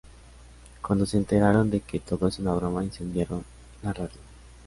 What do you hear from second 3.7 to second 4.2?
la Radio.